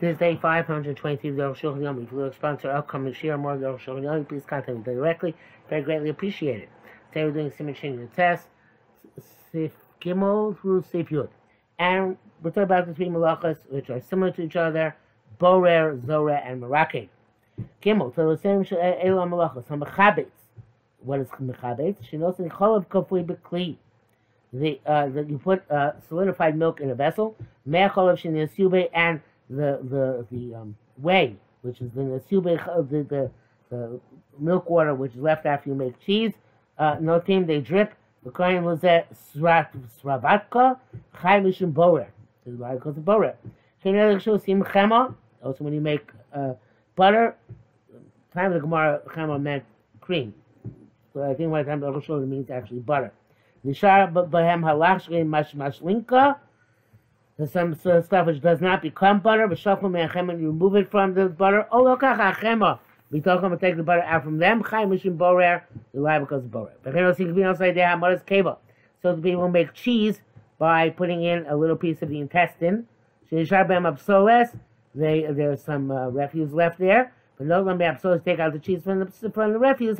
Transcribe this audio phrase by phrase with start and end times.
[0.00, 2.04] This day 523 of the Hashanah.
[2.04, 5.34] If you sponsor upcoming share more the Aruch HaShulchan, please contact me directly.
[5.68, 6.68] Very greatly appreciated.
[7.12, 8.46] Today we're doing Simon the test,
[9.50, 11.28] Sif Gimel through Sif Yud.
[11.80, 14.94] And we're talking about the three malachas, which are similar to each other,
[15.40, 17.08] Borer, Zorah, and Merake.
[17.82, 20.30] Gimel, so the same Elam malachas, Hamachabetz.
[21.00, 21.96] What is Hamachabetz?
[22.08, 23.76] Shinosin Cholav Kofui Bekli.
[24.52, 27.36] The, uh, you put uh, solidified milk in a vessel,
[27.66, 33.30] Me'acholav Shinasube, and the the the um, whey, which is the the, the
[33.70, 34.00] the
[34.38, 36.32] milk water which is left after you make cheese.
[36.78, 37.94] Uh, no team they drip.
[38.24, 40.78] The kohen was at sravatka
[41.20, 42.08] chai mishum borer.
[42.44, 43.34] This is why it calls it borer.
[45.44, 46.54] Also, when you make uh,
[46.96, 47.36] butter,
[48.34, 49.64] time of the Gemara chema meant
[50.00, 50.34] cream.
[51.14, 53.12] So I think by the time the Rosh means actually butter.
[53.64, 56.36] Nishar bahem halach mash mashlinka.
[57.38, 60.90] There's some stuff which does not become butter, but shafal me'achem and you remove it
[60.90, 61.68] from the butter.
[61.70, 62.62] Oh, look, ah, ah, achema.
[62.64, 62.80] Ah.
[63.12, 64.64] We talk about take the butter out from them.
[64.64, 65.62] Chai mishim borer.
[65.94, 66.72] You lie because of borer.
[66.82, 67.96] But then see outside there.
[67.96, 68.58] What is keva?
[69.00, 70.20] So the people make cheese
[70.58, 72.88] by putting in a little piece of the intestine.
[73.30, 74.54] Sheshar bem absoles.
[74.94, 77.12] They there's some uh, refuse left there.
[77.38, 79.98] But no one absoles take out the cheese from the from the refuse.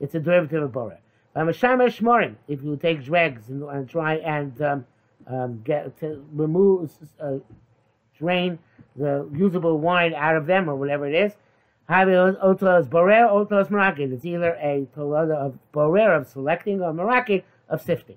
[0.00, 0.98] It's a derivative of borer.
[1.38, 4.86] If you take dregs and, and try and um,
[5.26, 7.34] um, get to remove, uh,
[8.18, 8.58] drain
[8.96, 11.32] the usable wine out of them or whatever it is,
[11.88, 14.12] Otos Borer, Otos Marakid.
[14.12, 18.16] It's either a tolada of Borer, of selecting, or Marakid, of sifting.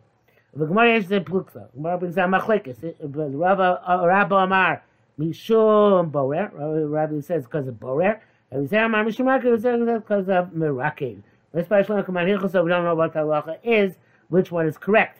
[0.55, 1.71] The Gemara is the Pluksa.
[1.73, 2.77] Gemara brings down Machlekes.
[3.03, 4.83] Rabba Amar,
[5.19, 6.51] Mishum Borer.
[6.89, 8.21] Rabbi says because of Borer.
[8.51, 10.53] Rabbi says Amar Mishum Marakid, because of
[11.53, 12.41] Marakid.
[12.41, 13.95] This so we don't know what the halacha is,
[14.29, 15.19] which one is correct.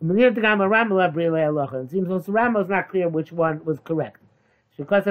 [0.00, 4.20] It seems also Rambam is not clear which one was correct.
[4.76, 5.06] He writes.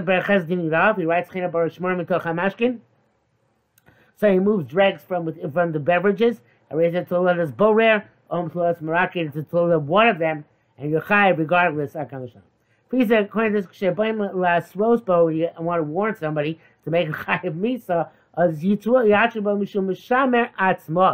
[4.18, 6.42] So he moves dregs from from the beverages.
[6.72, 10.20] I raise it to let us borer, om to us marakin to told one of
[10.20, 10.45] them,
[10.78, 11.94] and you're high regardless.
[11.94, 12.42] Akamasham.
[12.89, 17.11] Please, uh, according to this, last rosebow, you want to warn somebody to make a
[17.11, 21.10] high of misa אז יצרו יד בא משום משמר עצמו.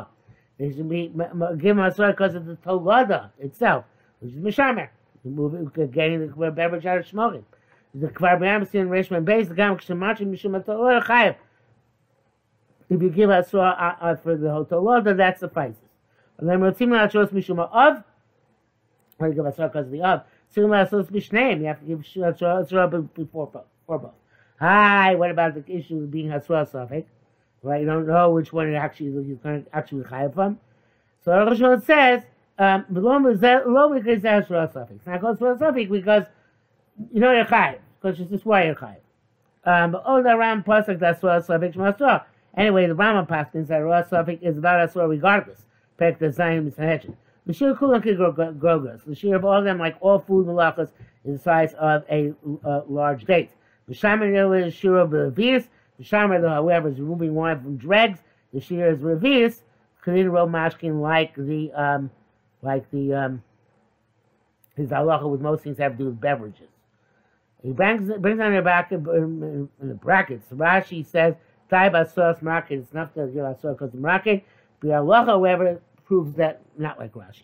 [0.60, 0.84] זה
[1.34, 3.82] מגיע מהסור הכוס את התולודה, itself.
[4.22, 4.84] זה משמר.
[5.90, 7.42] גאים כבר בהרבה שער השמורים.
[7.94, 11.34] זה כבר בים סין רשמן בייס, גם כשמשהו מישהו מתולדה חייב.
[12.92, 15.90] If you give us raw uh, uh, for the hotel order, that suffices.
[16.38, 18.04] And then we're seeing that shows Mishum Av,
[19.18, 21.86] or you give us raw because of the of, צריכים לעשות בשניהם, you have to
[21.86, 23.48] give us raw before
[23.88, 24.21] both.
[24.62, 27.06] Hi, what about the issue of being Hasra Safek?
[27.64, 30.60] Right, you don't know which one it actually you're going actually chayav from.
[31.26, 32.22] So Aruch HaShulchan says,
[32.60, 36.26] um, "Lo because Hasra Safek." It's not called Hasra Safek because
[37.12, 38.98] you know you're chayav because it's just why you're chayav.
[39.66, 42.26] Um, but all the Ram pasuk that's Hasra Safek Shmasra.
[42.56, 45.66] Anyway, the Rambam pasuk that Hasra Safek is about Hasra regardless.
[45.98, 47.16] Pek the Zayin Mitzahechet.
[47.48, 49.02] The shir kulam grogos.
[49.08, 50.92] The shir of all of them, like all food malachas,
[51.26, 53.50] is the size of a uh, large date.
[53.88, 55.68] The Shaman is Shira Revis.
[55.98, 58.20] The Shaman, however, is removing wine from dregs.
[58.54, 59.62] The Shira is Revis.
[60.06, 62.10] Kalina Ro Mashkin, like the, um,
[62.62, 63.44] like the, um,
[64.76, 66.70] his halacha with most things have to do with beverages.
[67.62, 70.48] He brings, brings on the back in, the brackets.
[70.52, 71.36] Rashi says,
[71.72, 72.80] Taiba sauce market.
[72.80, 74.44] It's not the give sauce because the market.
[74.82, 77.44] The halacha, however, proves that not like Rashi.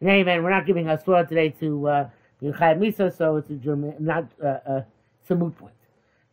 [0.00, 2.08] In any event, we're not giving a today to uh,
[2.42, 4.82] Misa, so it's a German, not uh, uh,
[5.22, 5.74] it's a moot point.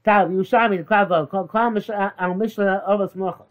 [0.04, 3.46] Tal Yushami the Klal Klal Al Mishnah Avos Mochos.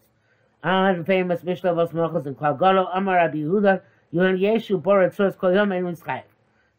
[0.64, 3.80] On the famous Mishnah Avos Mochos Klal Gadol Amar Rabbi Yehuda
[4.12, 6.24] Yohan Yeshu Borat Tzos Kol Yom Ein Mischayev.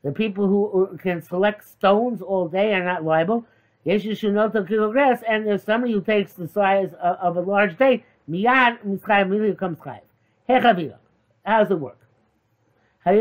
[0.03, 3.45] The people who can select stones all day are not liable.
[3.85, 8.03] Yeshu Shunoto Kilogress, and there's somebody who takes the size of, of a large date.
[8.29, 10.01] Miyad Mischayev immediately becomes Chayev.
[10.49, 10.97] Hechavila.
[11.45, 11.97] How does it work?
[13.05, 13.15] If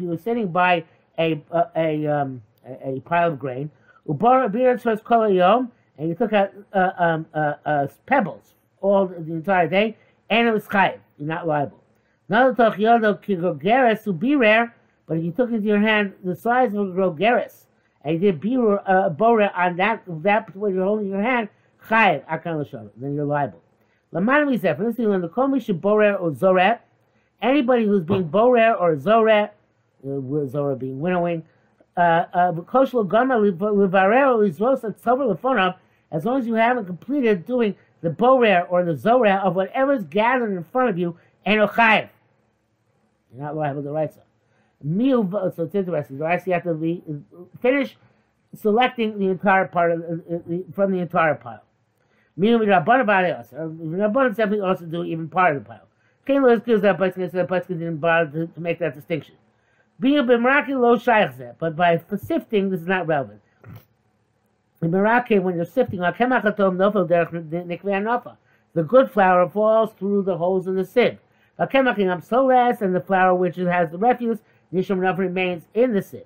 [0.00, 0.84] you were sitting by
[1.18, 3.70] a a, a um, a, a pile of grain.
[4.08, 9.16] Ubara beer says yom, and you took out uh, um, uh, uh, pebbles all the
[9.32, 9.96] entire day,
[10.30, 10.98] and it was chayiv.
[11.18, 11.82] You're not liable.
[12.28, 14.74] Now the yodo kigogeres would be rare,
[15.06, 17.66] but if you took into your hand the size of a grogeres,
[18.02, 21.48] and you did birur uh, bore on that that what you're holding in your hand,
[21.88, 23.60] chayiv akan then you're liable.
[24.12, 26.78] Laman said, for instance, when the komi borer or zoret,
[27.42, 29.50] anybody who's being borer or zoret,
[30.06, 31.42] uh, being winnowing,
[31.98, 32.52] Uh, uh,
[36.10, 40.04] as long as you haven't completed doing the borer or the zorah of whatever is
[40.04, 42.08] gathered in front of you, and chayiv.
[43.32, 44.20] You're not liable to write so.
[44.80, 46.18] So it's interesting.
[46.18, 47.02] The you have to be,
[47.60, 47.96] finish
[48.54, 51.64] selecting the entire part of the, from the entire pile.
[52.38, 53.48] Miu Rabban about us.
[53.50, 55.88] Rabban simply also do even part of the pile.
[56.24, 59.34] Can't let us give that so the Paiskin didn't bother to, to make that distinction.
[60.00, 63.40] Being a lo shayach but by sifting, this is not relevant.
[64.80, 66.14] In Meraki, when you're sifting, the
[68.86, 71.18] good flour falls through the holes in the sieve.
[71.58, 74.38] I'm so less, and the flour which has the refuse,
[74.72, 76.22] nisham enough remains in the sieve.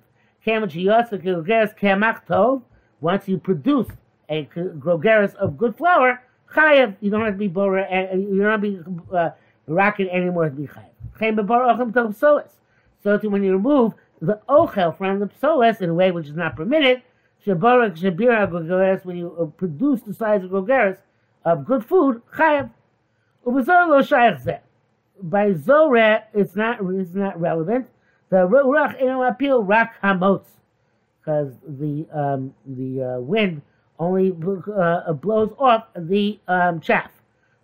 [3.01, 3.87] Once you produce
[4.29, 6.21] a grogeris of good flour,
[6.53, 8.79] chayav, you don't have to be bora, and you don't have to be
[9.17, 9.31] uh,
[9.65, 10.91] rocking anymore to be chayav.
[13.03, 16.35] So to when you remove the ochel from the psoles in a way which is
[16.35, 17.01] not permitted,
[17.45, 20.97] shabarak shabira grogeres, when you uh, produce the size of grogeres
[21.43, 22.69] of good food, chayav.
[23.45, 24.59] Ubazor lo shayach
[25.21, 27.87] By zoreh, it's not it's not relevant.
[28.29, 30.45] The ruach eno appeal rak hamotz,
[31.19, 33.61] because the um, the uh, wind
[33.99, 37.11] only uh, blows off the um, chaff.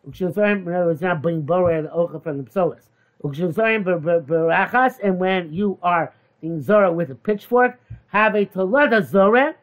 [0.05, 2.88] In other words, not bringing boreh the ochel from the psolas
[3.23, 9.55] and when you are being zora with a pitchfork, have a tolada zora.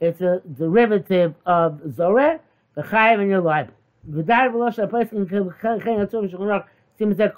[0.00, 2.40] It's a derivative of zora.
[2.74, 3.40] The chayiv and your
[6.28, 6.64] v'shulchan
[6.98, 7.34] seems that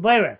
[0.00, 0.38] boirer.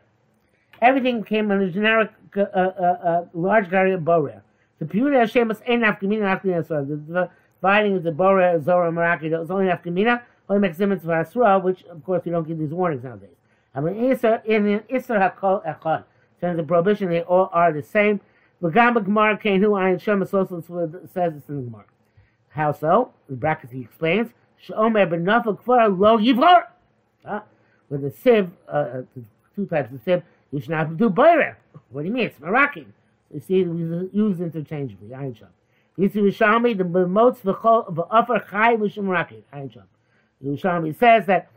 [0.80, 4.42] Everything came on a generic uh, uh, uh, large area of borer.
[4.80, 6.84] The of Hashem is ein nafkamina nafkamina zora.
[6.84, 7.30] The
[7.60, 10.22] dividing of the borer zora maraki is only nafkamina.
[10.48, 13.30] Only makes difference for asura, which of course we don't give these warnings nowadays.
[13.74, 16.04] I in an Isser
[16.40, 18.20] Since the prohibition, they all are the same.
[18.62, 20.64] V'gam Gemara came who Ayin Shem Asosos
[21.12, 21.84] says it's in the Gemara.
[22.50, 23.12] How so?
[23.28, 24.30] The brackets he explains.
[24.58, 27.42] She'omer b'nafel kfar lo yivor.
[27.90, 29.02] With the sieve, uh, uh
[29.54, 30.22] two types of sieve,
[30.52, 31.56] you should not do boirer.
[31.90, 32.26] What do you mean?
[32.26, 32.86] It's Marakid.
[33.32, 35.08] You see, we use interchangeably.
[35.08, 35.48] Ayin Shem.
[35.98, 39.42] Yisi Rishami, the b'motz v'offer chai v'shem Marakid.
[39.52, 39.82] Ayin Shem.
[40.44, 41.50] Yerushalmi says that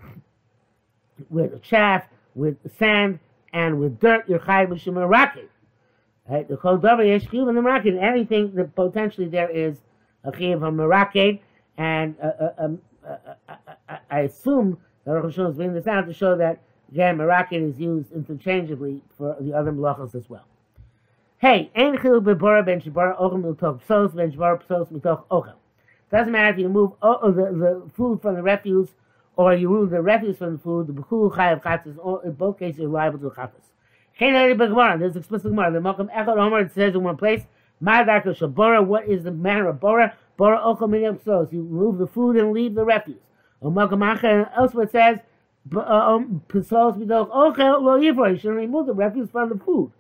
[1.30, 2.06] with chaff,
[2.36, 3.20] with sand,
[3.54, 5.48] and with dirt, you're chayiv b'shemar raket.
[6.30, 6.48] Right?
[6.48, 8.00] The kol davar yesh chiyuv the.
[8.00, 9.78] Anything that potentially there is
[10.24, 11.40] a chiyuv of meraket,
[11.78, 13.16] and uh, uh, um, uh,
[13.48, 13.56] uh,
[13.90, 16.60] uh, I assume that Aruch HaShulchan is bringing this out to show that
[16.92, 20.46] again meraket is used interchangeably for the other melachos as well.
[21.38, 25.54] Hey, ein chiyuv bebora ben shibara ochel mitoch psos ben psos mitoch.
[26.12, 28.90] Doesn't matter if you move the, the food from the refuse
[29.38, 32.80] or you remove the refuse from the food, the b'chul chayav chatzis, in both cases
[32.80, 33.62] you're liable to chatzis.
[34.20, 35.72] There's explicit Gemara.
[35.72, 37.44] The Malcolm Echad Omer it says in one place,
[37.84, 40.18] Ma'adarka shabora, what is the manner of bora?
[40.38, 41.54] Bora ochel minyam sos.
[41.54, 43.22] You remove the food and leave the refuse.
[43.62, 45.20] Or Malcolm Echad elsewhere it says,
[45.70, 48.32] Pesos um, midoch ochel lo yivor.
[48.34, 49.92] You should remove the refuse from the food.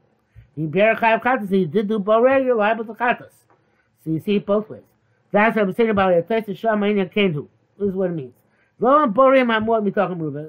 [0.56, 3.30] You bear chayav chatzis, you did do bora, you're liable to chatzis.
[4.04, 4.81] So you see it both ways.
[5.31, 6.28] That's what I'm saying about it.
[6.28, 8.34] This is what it means.
[8.79, 9.15] Lo and.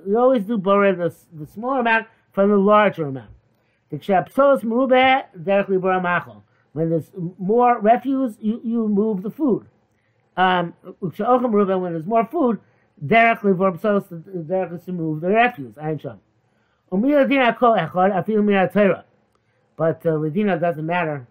[0.07, 3.31] We always do boreh the, the small amount from the larger amount.
[3.91, 6.43] The kshapsos merubah derechli boramachol.
[6.73, 9.67] When there's more refuse, you, you move the food.
[10.37, 11.13] Um, when
[11.93, 12.61] there's more food,
[13.05, 15.75] directly boramsos directly to move the refuse.
[15.75, 16.19] Echad
[16.93, 19.05] afil mina Torah.
[19.77, 21.27] But uh, Ladina doesn't matter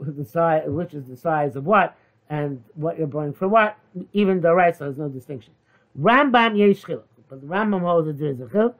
[0.00, 1.96] the size, which is the size of what,
[2.28, 3.78] and what you're burning for what.
[4.12, 5.54] Even the right, so there's no distinction.
[5.98, 8.74] Rambam yesh chiluk, but the Rambam holds that there is a chiluk.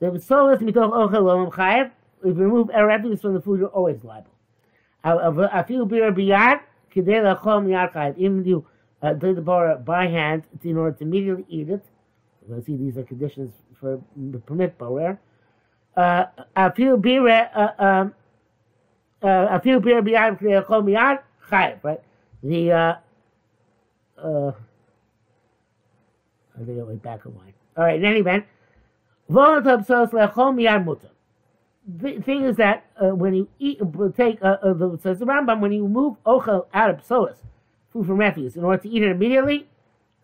[0.00, 1.90] The solas mitoch ochel olam chayev.
[2.24, 4.30] If you remove refuse from the food, you're always liable.
[5.04, 6.60] I feel beer biyad
[6.94, 8.18] kidei lachol miyad chayev.
[8.18, 8.66] Even you
[9.00, 11.84] uh, do the bar by hand in order to immediately eat it.
[12.48, 15.18] You're see these are conditions for the permit borer.
[15.96, 17.28] I feel beer.
[17.28, 18.10] I
[19.62, 21.18] feel beer biyad kidei lachol miyad
[21.48, 21.82] chayev.
[21.82, 22.00] Right.
[22.42, 22.96] The uh,
[24.18, 24.52] uh,
[26.54, 27.54] I think it went back a line.
[27.76, 28.44] All right, in any event,
[29.28, 29.84] the
[32.24, 33.80] thing is that uh, when you eat,
[34.16, 37.36] take, uh, uh, the, says the Rambam, when you move ochel out of psoas,
[37.92, 39.68] food from refuse, in order to eat it immediately,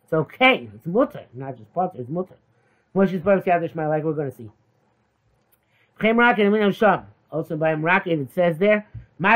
[0.04, 0.68] it's okay.
[0.74, 2.36] It's mutter, not just potter, it's mutter.
[2.94, 4.50] Moshe's Baruch Yadishma, like we're going to see.
[7.30, 8.86] Also by Mrakin, it says there,
[9.20, 9.26] you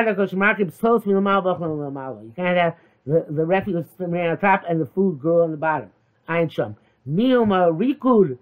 [2.37, 5.91] can't have the, the refuse from on top and the food grow on the bottom.
[6.29, 6.77] Ein Sham.
[7.09, 8.39] Miuma Rikud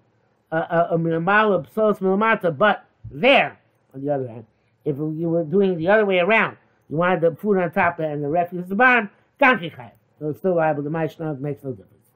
[0.53, 3.59] uh, uh, Milamala um, Psos Milamata, but there,
[3.95, 4.47] on the other hand,
[4.85, 6.57] if you were doing the other way around,
[6.89, 9.93] you wanted the food on top and the refuse at the bottom, Gankichai.
[10.19, 10.83] So it's still liable.
[10.83, 12.11] The Maishnav makes no difference.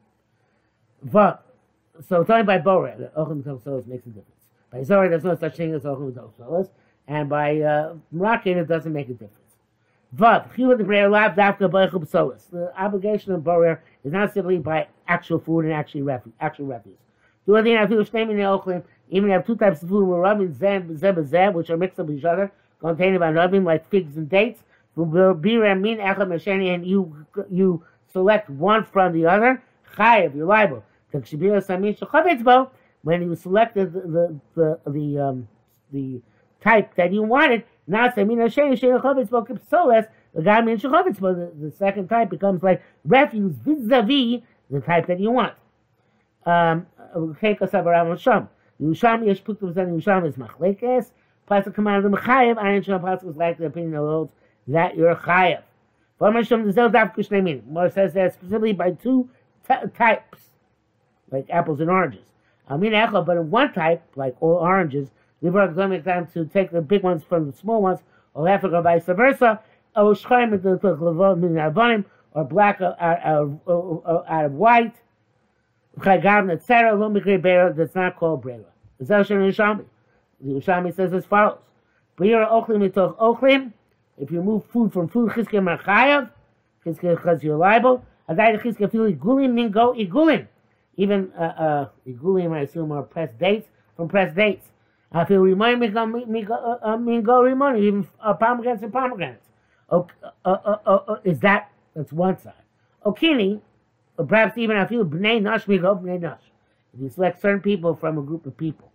[1.02, 1.46] But,
[2.08, 4.30] so it's only by Borah that Ochim Solos makes a difference.
[4.72, 6.68] By Zohar, there's no such thing as Ochim Solos.
[7.06, 9.43] and by uh, Marakid it doesn't make a difference.
[10.14, 12.44] Vav, chiyuv the brer lav dafka b'echub solis.
[12.52, 16.98] The obligation of borer is not simply by actual food and actually refuse, actual refuse.
[17.46, 20.96] Do other have feel staming the ochlim, even have two types of food, rabin zeb
[21.26, 24.62] zeb which are mixed up with each other, contained by rabin like figs and dates.
[24.96, 29.62] Bira min echad mashani, and you you select one from the other.
[29.96, 30.84] Chayev, you're liable.
[33.02, 35.48] When you selected the the the, the um
[35.92, 36.22] the
[36.60, 38.12] type that you wanted, The
[41.20, 45.54] the, the second type becomes like refuse vis-a-vis the type that you want.
[46.46, 46.86] Um.
[48.80, 51.12] Yusham Yesh Puktum Zan Yusham is Machlekes.
[51.48, 52.56] Pasuk commanded Mechayev.
[52.56, 54.28] Ayin Sham Pasuk was like the opinion of those
[54.68, 55.62] that you're Chayev.
[56.20, 57.66] Vamasham the Zel Dav Kushnemin.
[57.66, 59.28] More says that specifically by two
[59.94, 60.38] types,
[61.30, 62.24] like apples and oranges.
[62.66, 65.10] I mean, but in one type, like all oranges,
[65.44, 68.00] Libra Gzomik time to take the big ones from the small ones,
[68.32, 69.60] or go vice versa,
[69.94, 70.14] or
[72.44, 73.60] black out, out,
[74.26, 74.94] out of white,
[75.98, 78.64] Chagam Netzera, Lo Mikre Bera, that's not called Brera.
[78.98, 79.84] It's Elshan Yishami.
[80.40, 81.58] The Yishami says as follows.
[82.16, 83.72] Brera Ochlim Mitoch Ochlim,
[84.16, 86.30] if you move food from food, Chizke Marchayav,
[86.86, 90.46] Chizke because you're liable, Adai Chizke Fili Gulim Igulim.
[90.96, 94.66] Even uh, uh, Igulim, I assume, are pressed dates from pressed dates.
[95.16, 99.46] I feel remind me uh, go remind even uh, pomegranates and pomegranates.
[99.92, 100.12] Okay,
[100.44, 102.52] uh, uh, uh, is that that's one side?
[103.06, 103.60] Okini,
[104.26, 106.40] perhaps even I feel bnei nash go bnei nash.
[106.92, 108.90] If you select certain people from a group of people,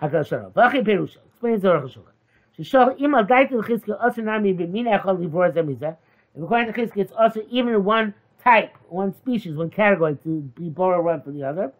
[0.00, 0.52] Akal Shalom.
[0.52, 2.58] Vachi Perusha explains the Aruch Shulchan.
[2.58, 5.96] Shishol im al daitu l'chizke also nami b'min echol livor zemizeh.
[6.34, 10.70] If according to Chizke, it's also even one type, one species, one category to be
[10.70, 11.72] borrowed one from the other.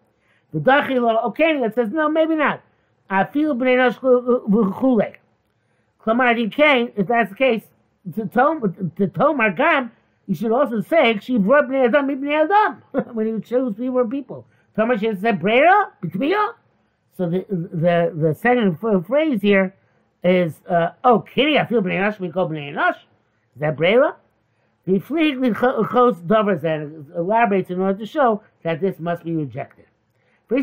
[0.53, 2.63] The dachi lo okeni that says no, maybe not.
[3.13, 5.17] Afilu b'nei nosh v'chulei.
[6.03, 7.65] Klamar Dikain, if that's the case,
[8.15, 9.93] to to Tomar Gam,
[10.27, 12.83] you should also say Kshiv b'nei Adam b'nei Adam
[13.15, 14.47] when you choose people or people.
[14.75, 16.55] Tomar should say Brera b'tmiya.
[17.17, 19.75] So the the the second phrase here
[20.25, 22.97] is uh, oh Kiri Afilu b'nei nosh we call b'nei nosh.
[23.55, 24.09] Is that Brera?
[24.09, 24.15] Uh,
[24.85, 26.81] the fleet chos dovers that
[27.17, 29.85] elaborates in order to show that this must be rejected.
[30.53, 30.59] The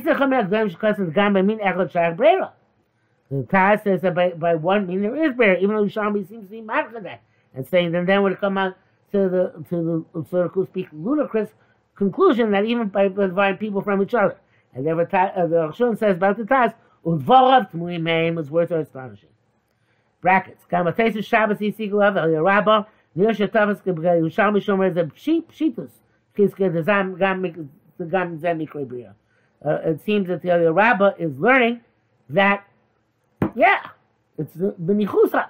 [3.32, 6.52] Taz says that by, by one mean there is bear, even though Shami seems to
[6.52, 7.22] be mad for that,
[7.56, 8.76] and saying then then would come out
[9.12, 11.50] to the to the sort of speak ludicrous
[11.96, 14.38] conclusion that even by dividing people from each other.
[14.76, 18.82] And there uh, the Roshun says about the Taz, Udvarav Tmui Meim was words are
[18.82, 19.30] astonishing.
[20.22, 20.66] Brackets.
[20.72, 25.90] Kamatesu Shabbos Yisigul Av El Yerabah, Nir Shetavas Yushalmi Shomer a sheep, sheepus.
[26.38, 27.42] Kizke the Zam Gam
[28.40, 29.16] Zem Mikre Bria
[29.66, 31.82] uh, it seems that the other rabbi is learning
[32.30, 32.66] that,
[33.56, 33.90] yeah,
[34.38, 35.50] it's the benichusa.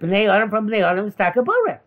[0.00, 1.78] Bnei Adam from Bnei Adam is Takaboreh.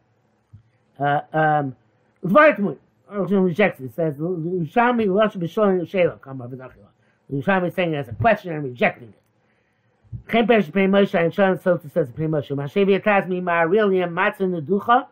[1.00, 1.76] Uh, um,
[2.24, 2.78] Zvartmut,
[3.10, 3.94] rejects it.
[3.96, 6.88] says, Ushami Rosh B'Sholim Shelo, Kamar B'Dachila.
[7.32, 10.32] Ushami is saying it as a question and rejecting it.
[10.32, 12.52] Chen Perish Pnei Moshe, and Shon so to says Pnei Moshe.
[12.52, 15.08] Mashevi Ataz Mi Ma'ariliam Matzah Neducha,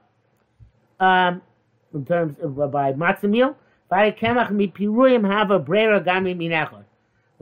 [1.00, 1.42] um,
[1.94, 3.56] in terms of uh, by matzah meal,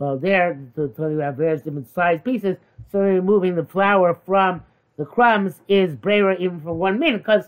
[0.01, 2.58] well, there, to tell you have various different sized pieces,
[2.91, 4.63] so removing the flour from
[4.98, 7.46] the crumbs is brera even for one minute, because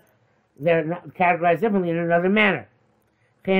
[0.60, 2.67] they're not categorized differently in another manner.
[3.43, 3.53] So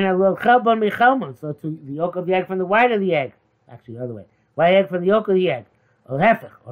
[1.54, 3.34] to the yolk of the egg from the white of the egg,
[3.68, 5.66] actually the other way, white egg from the yolk of the egg,
[6.06, 6.20] or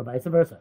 [0.04, 0.60] vice versa.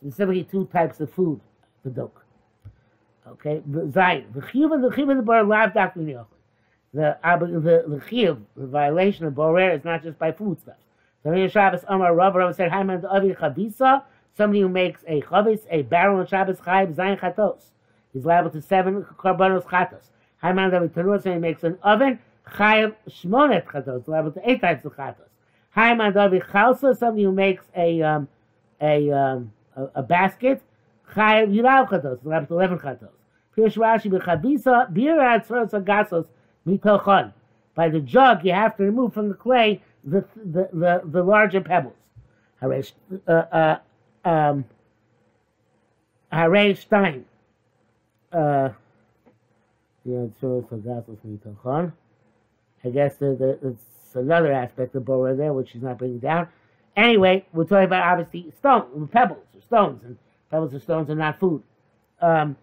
[0.00, 1.40] Specifically two types of food,
[1.84, 2.08] the.
[3.32, 4.32] Okay, Zayin.
[4.34, 6.26] The chiyuv and the chiyuv the bar lav dakmin
[6.92, 10.76] The the the chiyuv, the violation of borer is not just by food stuff.
[11.22, 14.02] So in Shabbos, Amar Rav Rav said, "Hayman avi chavisa."
[14.36, 17.70] Somebody who makes a chavis, a barrel on Shabbos chayiv zayin chatos.
[18.12, 20.08] He's liable to seven karbanos chatos.
[20.42, 22.18] Hayman avi tanur, somebody makes an oven
[22.48, 25.28] chayiv shmonet chatos, liable to eight types of chatos.
[25.74, 28.28] the avi chalsa, somebody who makes a um,
[28.80, 30.62] a, um, a, a basket
[31.12, 33.19] chayiv yirav chatos, liable to eleven chatos.
[37.74, 41.60] By the jug, you have to remove from the clay the the the, the larger
[41.60, 41.94] pebbles.
[42.62, 42.92] Haresh
[43.26, 44.64] uh, uh, um,
[46.74, 47.24] Stein.
[48.32, 48.70] Uh,
[52.84, 56.48] I guess the, the, it's another aspect of Bora there, which she's not bringing down.
[56.96, 60.16] Anyway, we're talking about obviously stone, pebbles or stones, and
[60.50, 61.62] pebbles or stones are not food.
[62.20, 62.56] Um,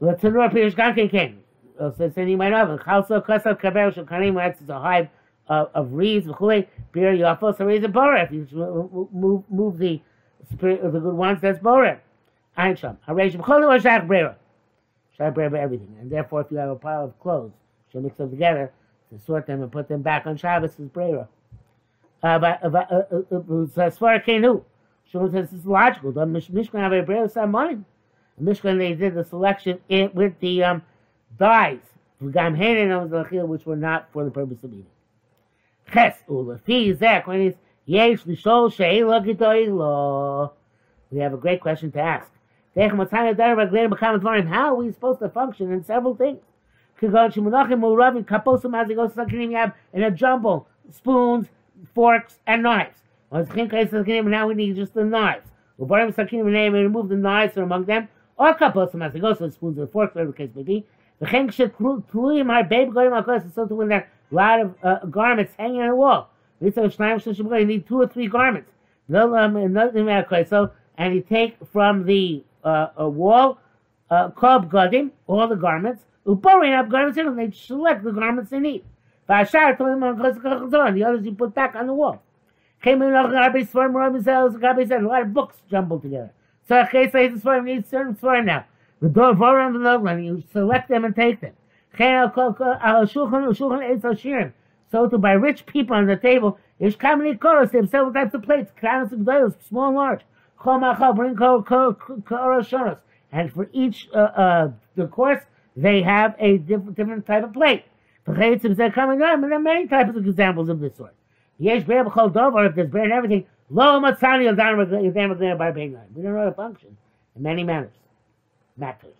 [0.00, 1.32] לצנוע פירוש גם כן כן.
[1.78, 5.06] עושה סני מיינוב, חלסו כסף קבר של קנים רץ את ההייב
[5.48, 6.26] of, of reeds,
[6.92, 8.16] beer, yafos, reeds, and borer.
[8.16, 10.00] If you move, move the
[10.50, 12.00] spirit of the good ones, that's borer.
[12.56, 12.98] Ein sham.
[13.06, 14.36] Hareish b'chol or shach brera.
[15.18, 15.96] Shach brera everything.
[16.00, 17.52] And therefore, if you have a pile of clothes,
[17.92, 18.72] you mix them together
[19.12, 21.28] to sort them and put them back on Shabbos is brera.
[22.22, 23.02] Uh, but uh, uh,
[23.32, 24.62] uh, as far as Kenu,
[25.12, 26.12] Shmuel says it's logical.
[26.12, 27.78] The Mishkan have a brera some money.
[28.41, 30.81] Mishkan they did the selection in, with the um,
[31.37, 31.79] dyes,
[32.19, 34.85] which were not for the purpose of eating.
[35.91, 40.51] Ches ulefi zek when it's yesh lishol she'ela g'doilo.
[41.11, 42.29] We have a great question to ask.
[42.75, 46.39] How are we supposed to function in several things?
[47.01, 47.29] In a
[50.11, 51.47] jumble, spoons,
[51.95, 52.97] forks, and knives.
[53.31, 55.49] Now we need just the knives.
[55.77, 58.07] We remove the knives from among them,
[58.39, 60.85] or kaposim as it goes, so spoons and forks, whatever the case may be.
[61.19, 65.05] The chen shetluim our baby going my course, so to when a lot of uh,
[65.05, 66.29] garments hanging on the wall.
[66.61, 66.71] You
[67.65, 68.71] need two or three garments.
[69.09, 70.07] No, um, nothing
[70.47, 73.59] so and you take from the uh, wall,
[74.09, 78.59] uh, kob gadim, all the garments, uboring up garments, and they select the garments they
[78.59, 78.83] need.
[79.27, 79.33] The
[81.07, 82.21] others you put back on the wall.
[82.81, 83.55] Came in a lot
[85.21, 86.31] of books jumbled together.
[86.69, 88.63] So a case like this form needs certain form now.
[89.01, 91.53] The door around the loglan, you select them and take them.
[94.91, 98.35] So to buy rich people on the table, there's commonly chorus, they have several types
[98.35, 100.21] of plates, crowns and doils, small and large.
[100.63, 101.35] Bring
[103.31, 105.41] And for each uh, uh, the course,
[105.75, 107.85] they have a different, different type of plate.
[108.27, 111.15] And there are many types of examples of this sort.
[111.57, 116.45] Yes, if there's bread and everything, Lo matzani reglaim by being We don't know how
[116.45, 116.97] to function
[117.35, 117.93] in many manners,
[118.77, 119.15] matters.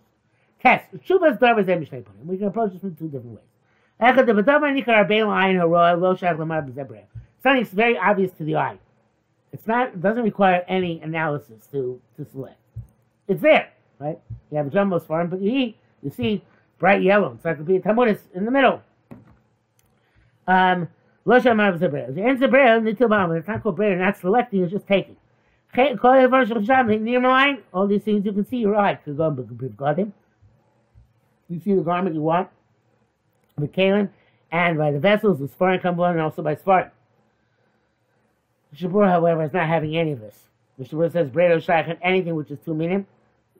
[0.60, 0.86] Test.
[1.06, 2.26] Shubas davar zeh mishnei panim.
[2.26, 3.44] We can approach this in two different ways.
[4.00, 7.04] Echad the b'davar nikar arbein la'ayin haroa lo shach lamar b'zebreim.
[7.42, 8.78] Something is very obvious to the eye.
[9.52, 9.88] It's not.
[9.88, 12.58] It doesn't require any analysis to to select.
[13.28, 14.18] It's there, right?
[14.50, 15.76] You have a jumbo farm, but you eat.
[16.02, 16.42] You see
[16.78, 17.32] bright yellow.
[17.34, 18.82] It's like a tamuris in the middle.
[20.46, 20.88] Um,
[21.30, 22.12] Lo shamav zebrei.
[22.12, 25.14] The end zebrei, the tilbam, it's not called brei, not selecting, it's just taking.
[27.72, 28.98] All these things you can see your eye.
[29.06, 29.14] You
[31.60, 32.48] see the garment you want,
[33.56, 34.08] the kalim,
[34.50, 36.90] and by the vessels, the Sfarim come and also by Sfarim.
[38.74, 40.48] Shabur, however, is not having any of this.
[40.78, 43.06] The Shabur says Bredo Shaykh anything which is two minim,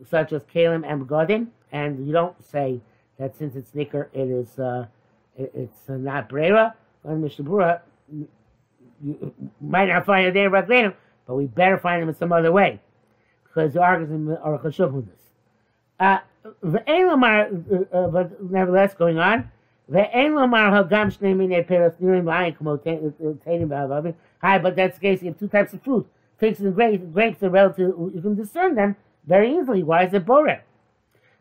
[0.09, 2.81] such as kalim and begodim, and you don't say
[3.21, 4.87] that since it's nicker, it is uh,
[5.39, 7.83] it, it's uh, not brera on Mishnah
[9.03, 10.95] you might not find a it there right
[11.27, 12.81] but we better find them in some other way.
[13.45, 15.21] Because the arguments are chashuv with this.
[15.99, 16.79] Uh, uh,
[17.93, 19.51] uh, but nevertheless, going on,
[19.93, 20.09] Hi,
[24.59, 25.21] but that's the case.
[25.21, 26.07] You have two types of fruit.
[26.39, 27.05] Figs and grapes.
[27.13, 27.89] Grapes are relative.
[28.15, 28.95] You can discern them
[29.27, 29.83] very easily.
[29.83, 30.63] Why is it borer?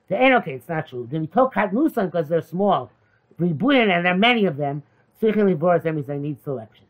[0.07, 1.07] The okay, it's not true.
[1.09, 2.91] The tokat nusan because they're small,
[3.39, 4.81] ribuyan, and there are many of them.
[5.21, 6.85] Tzrichim Liboris, that means I need selection.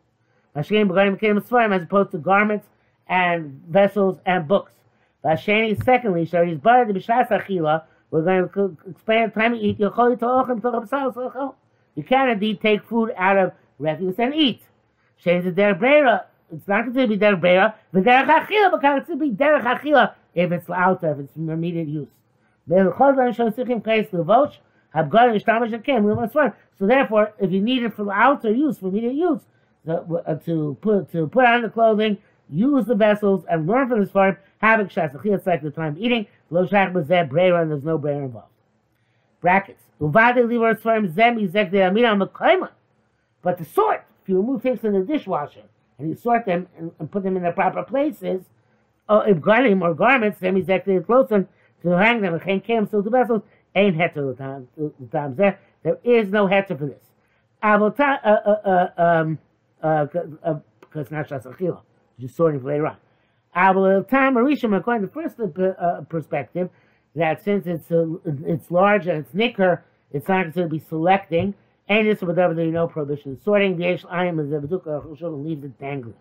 [0.55, 2.67] Mashkein Begadim Kedim Sfarim, as opposed to garments
[3.07, 4.73] and vessels and books.
[5.23, 9.79] Vasheni, secondly, Shari's Bar the Bishas Achila, we're going to explain the time you eat,
[11.95, 14.61] you can indeed take food out of refuse and eat.
[15.17, 16.25] Shane is der brera.
[16.51, 19.59] It's not considered to be der brera, but der achila, but it's to be der
[19.59, 22.07] achila if it's out there, if it's for immediate use.
[24.93, 29.41] So therefore, if you need it for outer use, for immediate use,
[29.87, 32.17] uh, to put to put on the clothing,
[32.49, 36.25] use the vessels, and learn from this farm, having shasachiyat like the time of eating,
[36.49, 38.47] lo shach bezeh breira, and there's no breira involved.
[39.41, 39.83] Brackets.
[40.01, 42.69] Uvade liver farm zem izek de amina mekayma.
[43.41, 45.63] But the sort, if you remove things from the dishwasher
[45.97, 48.43] and you sort them and, and put them in their proper places,
[49.07, 51.47] or if garlim or garments, then izek de closen
[51.83, 53.43] to hang them, and came so the vessels
[53.79, 54.35] ain't heter
[55.11, 55.33] the
[55.83, 55.97] there.
[56.03, 57.03] Is no heter for this.
[57.63, 59.39] Avota, uh, uh, uh, um,
[60.79, 61.81] because not shasachila,
[62.19, 62.97] just sorting for later on.
[63.55, 66.69] Avol time Marishim, according to the first uh, perspective,
[67.15, 68.05] that since it's uh,
[68.45, 71.53] it's large and it's nicker, it's not going to be selecting.
[71.87, 73.39] And this whatever there no prohibition.
[73.43, 76.13] Sorting the Eish Ayim is a Bedukah leaves it dangling.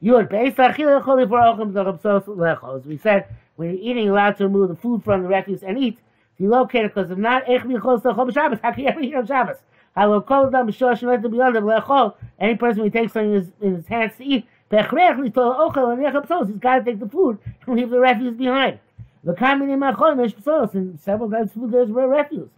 [0.00, 2.86] You would base achila choli for ochim lechos.
[2.86, 5.98] We said when you're eating, allowed to remove the food from the refuse and eat.
[6.38, 8.60] You locate because if not, ech michos lechol b'Shabbos.
[8.62, 9.56] How can you ever eat on Shabbos?
[9.96, 12.14] Halo kol dam b'shor shemet b'yadav lechol.
[12.38, 15.92] Any person who takes something in his, in his hands to eat, pechrech litol ochel
[15.92, 16.48] and yechab psos.
[16.48, 18.78] He's got to take the food and leave the refuse behind.
[19.24, 20.74] The kamin in machol mesh psos.
[20.74, 22.50] And several times food there's refuse.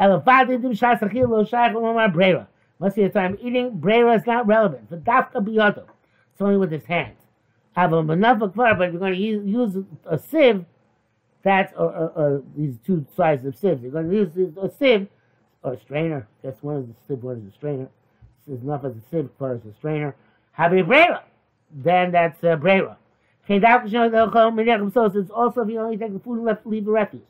[0.00, 2.46] Elavadim dim shas achil lo shayach l'mamar breira.
[2.78, 4.90] Most of the time, eating brera is not relevant.
[4.90, 5.84] But dafka biyado,
[6.32, 7.16] it's only with his hands.
[7.74, 10.66] But you're going to use a sieve,
[11.42, 13.82] that's or, these two sizes of sieves.
[13.82, 15.08] You're going to use a sieve
[15.62, 16.26] or a strainer.
[16.42, 17.88] That's one is the sieve, one is a strainer.
[18.46, 20.14] This is enough as a sieve, for as a strainer.
[20.52, 21.22] Have a brera,
[21.70, 22.96] then that's a brera.
[23.48, 23.64] It's
[25.30, 27.22] also if you only take the food and left leave the refuse.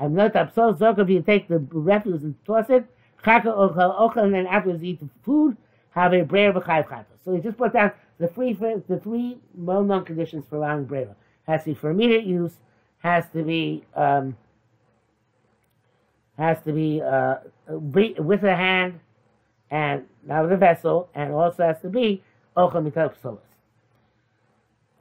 [0.00, 0.78] I'm not upset.
[0.78, 2.84] So if you take the refuse and toss it,
[3.24, 5.56] and then afterwards eat the food,
[5.90, 7.04] have a brera v'chayv chata.
[7.24, 11.14] So he just put down the three the three well-known conditions for allowing brera.
[11.46, 12.58] Has to be for immediate use,
[12.99, 14.35] has to be um,
[16.37, 17.35] has to be uh,
[17.67, 18.99] with a hand
[19.71, 22.23] and not with a vessel, and also has to be
[22.57, 23.39] ochel mitzvah psolas.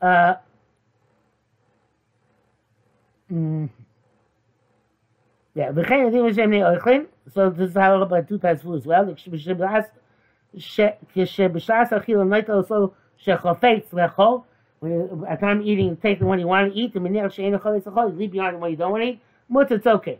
[0.00, 0.34] Uh,
[3.32, 3.68] mm,
[5.54, 5.72] yeah,
[7.32, 9.14] so this is how about two types of food as well.
[11.14, 14.38] כשבשעת אכילה נטע also שחופץ לאכול,
[14.81, 16.93] uh, at the time eating, take the one you want to eat.
[16.93, 19.21] The minyan she'ena chavetz lechol, leave behind the one you don't want to eat.
[19.51, 20.19] Mutz, it's okay.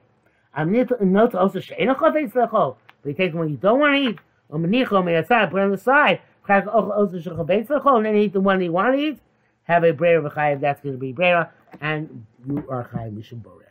[0.54, 2.76] I'm not also she'ena chavetz lechol.
[3.02, 4.20] But you take the one you don't want to eat.
[4.50, 5.52] Or menicha, or side.
[5.52, 6.22] put on the side.
[6.44, 9.20] Crack ochel also shechavetz lechol, and then eat the one you want to eat.
[9.64, 10.60] Have a brera v'chayev.
[10.60, 13.69] That's going to be brera, and you are chayev mishum borel.